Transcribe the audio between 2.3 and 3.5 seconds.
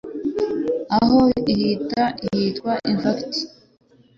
yitwa 'infant